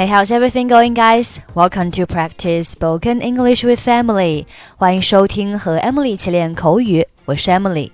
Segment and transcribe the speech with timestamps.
[0.00, 1.40] Hey, how's everything going, guys?
[1.54, 4.46] Welcome to practice spoken English with Emily.
[4.78, 7.90] 欢迎收听和 Emily 一起练口语，我是 Emily。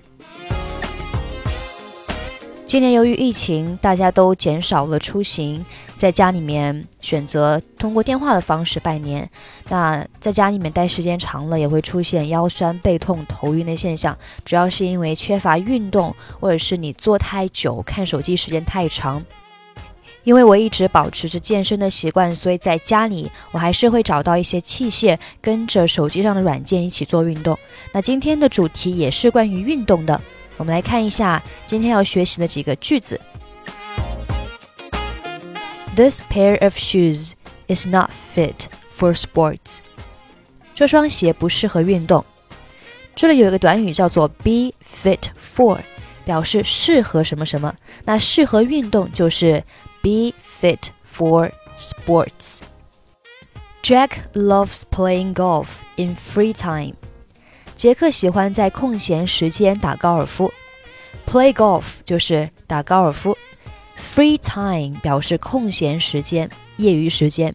[2.65, 5.65] 今年由于疫情，大家都减少了出行，
[5.97, 9.29] 在家里面选择通过电话的方式拜年。
[9.67, 19.21] 那在家里面待时间长了，也会出现腰酸背痛、头晕的现象，主要是因为缺乏运动，或者是你坐太久、看手机时间太长。
[20.27, 27.57] 因为我一直保持着健身的习惯，所以在家里我还是会找到一些器械，跟着手机上的软件一起做运动。
[27.93, 30.19] 那今天的主题也是关于运动的，
[30.57, 33.17] 我们来看一下今天要学习的几个句子。
[35.95, 37.31] This pair of shoes
[37.69, 39.77] is not fit for sports。
[40.75, 42.25] 这双鞋不适合运动。
[43.15, 45.77] 这里有一个短语叫做 be fit for，
[46.25, 47.73] 表示适合什么什么。
[48.03, 49.63] 那适合运动就是。
[50.02, 52.60] be fit for sports.
[53.82, 56.94] Jack loves playing golf in free time.
[57.76, 60.52] 杰克喜欢在空闲时间打高尔夫。
[61.26, 63.36] Play golf 就是打高尔夫。
[63.98, 67.54] Free time 表示空闲时间、业余时间。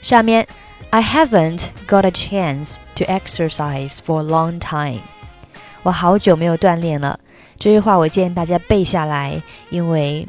[0.00, 0.46] 下面，
[0.90, 5.00] I haven't got a chance to exercise for a long time。
[5.82, 7.20] 我好久没有锻炼了。
[7.58, 10.26] 这句话我建议大家背下来，因为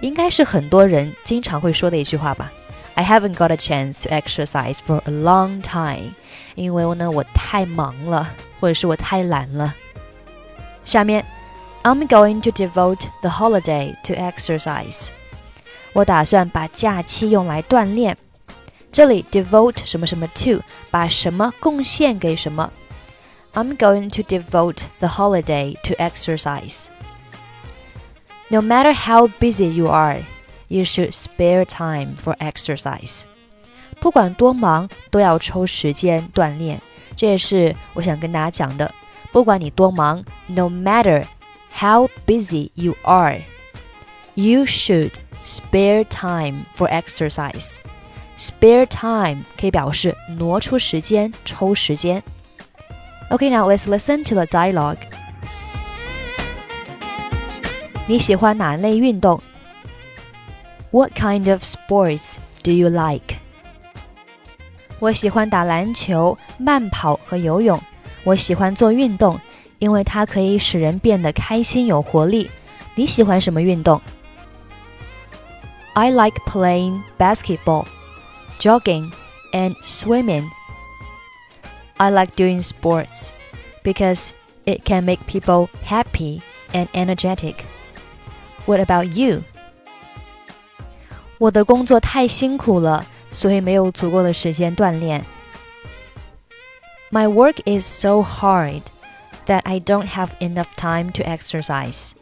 [0.00, 2.52] 应该是很多人经常会说的一句话吧。
[2.94, 6.12] I haven't got a chance to exercise for a long time，
[6.54, 8.28] 因为呢我太忙了，
[8.60, 9.74] 或者是我太懒了。
[10.84, 11.24] 下面，
[11.84, 15.08] I'm going to devote the holiday to exercise。
[15.94, 18.16] 我打算把假期用来锻炼。
[18.90, 22.70] 这里 devote 什么什么 to，把什么贡献给什么。
[23.54, 26.84] I'm going to devote the holiday to exercise。
[28.50, 30.18] no matter how busy you are,
[30.68, 33.22] you should spare time for exercise.
[34.00, 36.80] 不管多忙，都要抽时间锻炼。
[37.16, 38.92] 这也是我想跟大家讲的。
[39.30, 41.24] 不管你多忙，no matter
[41.72, 43.40] how busy you are,
[44.34, 45.12] you should
[45.46, 47.76] spare time for exercise.
[48.38, 52.22] Spare time 可以表示挪出时间、抽时间。
[53.30, 54.98] Okay, now let's listen to the dialogue.
[58.06, 59.42] 你喜欢哪类运动？
[60.90, 63.36] What kind of sports do you like？
[64.98, 67.80] 我喜欢打篮球、慢跑和游泳。
[68.24, 69.40] 我喜欢做运动，
[69.78, 72.50] 因为它可以使人变得开心有活力。
[72.94, 74.00] 你喜欢什么运动？
[75.94, 77.86] I like playing basketball,
[78.60, 79.10] jogging,
[79.52, 80.44] and swimming.
[81.96, 83.30] I like doing sports
[83.82, 84.30] because
[84.64, 86.40] it can make people happy
[86.72, 87.56] and energetic.
[88.66, 89.42] What about you？
[91.38, 95.24] 我的工作太辛苦了，所以没有足够的时间锻炼。
[97.10, 98.82] My work is so hard
[99.46, 102.12] that I don't have enough time to exercise。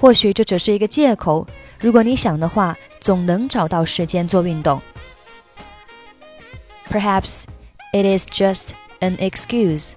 [0.00, 1.46] 或许这只是一个借口，
[1.80, 4.80] 如果你想的话，总能找到时间做运动。
[6.88, 7.44] Perhaps
[7.92, 8.68] it is just
[9.00, 9.92] an excuse.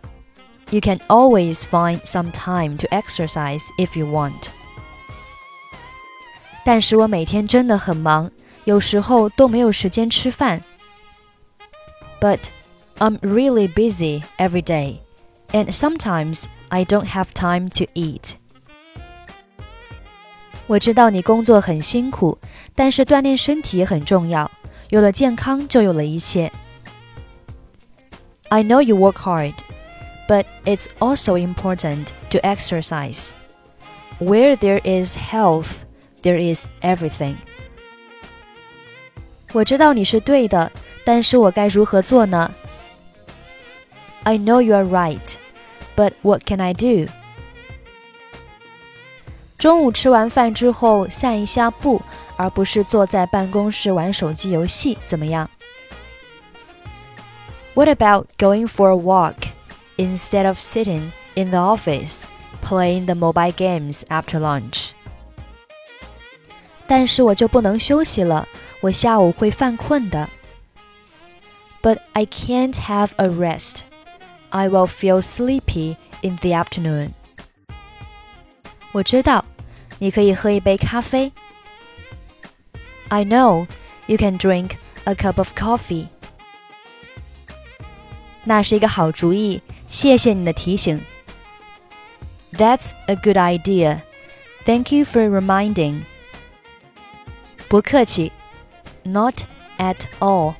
[0.72, 4.49] You can always find some time to exercise if you want.
[6.66, 8.29] 但是我每天真的很忙，
[8.66, 10.61] 有时候都没有时间吃饭。
[12.19, 12.39] But
[12.99, 14.99] I'm really busy every day,
[15.51, 18.35] and sometimes I don't have time to eat.
[20.67, 22.38] 我知道你工作很辛苦，
[22.75, 24.49] 但是锻炼身体也很重要。
[24.89, 26.51] 有了健康，就有了一切。
[28.49, 29.55] I know you work hard,
[30.27, 33.31] but it's also important to exercise.
[34.19, 35.83] Where there is health,
[36.25, 37.35] there is everything.
[39.53, 40.72] 我知道你是对的，
[41.03, 42.53] 但是我该如何做呢？
[44.23, 45.35] I know you are right,
[45.95, 47.07] but what can I do?
[49.57, 52.01] 中午吃完饭之后散一下步，
[52.38, 55.49] 而不是坐在办公室玩手机游戏，怎么样？
[57.73, 59.49] What about going for a walk
[59.97, 62.23] instead of sitting in the office
[62.61, 64.91] playing the mobile games after lunch?
[66.87, 68.47] 但是我就不能休息了，
[68.81, 70.29] 我下午会犯困的。
[71.81, 73.79] But I can't have a rest.
[74.49, 77.11] I will feel sleepy in the afternoon.
[78.91, 79.46] 我知道，
[79.99, 81.31] 你可以喝一杯咖啡。
[83.08, 83.67] I know
[84.08, 84.72] you can drink
[85.05, 86.08] a cup of coffee.
[88.43, 90.99] 那是一个好主意，谢谢你的提醒。
[92.53, 94.02] That's a good idea.
[94.66, 96.02] Thank you for reminding.
[97.69, 98.31] 不客气，
[99.03, 99.43] not
[99.78, 100.55] at all.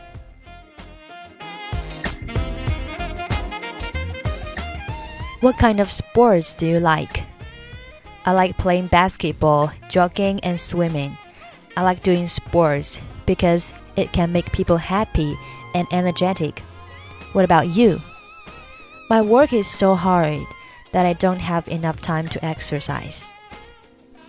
[5.42, 7.24] What kind of sports do you like?
[8.26, 11.18] I like playing basketball, jogging, and swimming.
[11.76, 15.36] I like doing sports because it can make people happy
[15.74, 16.62] and energetic.
[17.34, 18.00] What about you?
[19.10, 20.42] My work is so hard
[20.92, 23.34] that I don't have enough time to exercise.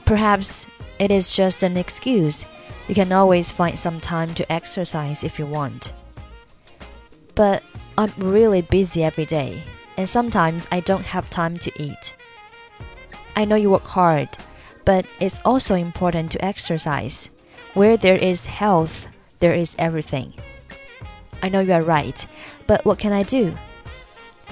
[0.07, 0.67] Perhaps
[0.99, 2.47] it is just an excuse.
[2.88, 5.94] you can always find some time to exercise if you want.
[7.36, 7.64] But
[7.98, 9.62] I'm really busy every day,
[9.98, 12.16] and sometimes I don't have time to eat.
[13.36, 14.30] I know you work hard,
[14.86, 17.30] but it's also important to exercise.
[17.74, 19.08] Where there is health,
[19.40, 20.34] there is everything.
[21.44, 22.26] I know you are right,
[22.66, 23.54] but what can I do?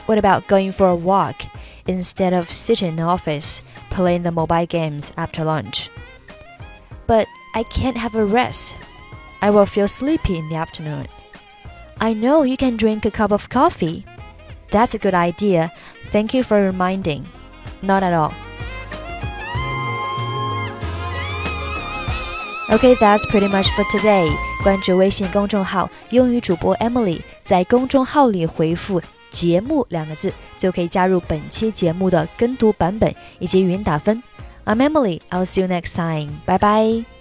[0.06, 1.42] What about going for a walk
[1.88, 5.90] instead of sitting in the office playing the mobile games after lunch?
[7.08, 8.75] But I can't have a rest.
[9.41, 11.07] I will feel sleepy in the afternoon.
[11.99, 14.05] I know you can drink a cup of coffee.
[14.71, 15.71] That's a good idea.
[16.13, 17.25] Thank you for reminding.
[17.83, 18.33] Not at all.
[22.71, 24.31] Okay, that's pretty much for today.
[24.63, 34.23] 关注微信公众号“英语主播 Emily”，在公众号里回复“节目”两个字，就可以加入本期节目的跟读版本以及语音打分。
[34.67, 35.21] I'm Emily.
[35.31, 36.31] I'll see you next time.
[36.47, 37.14] Bye bye.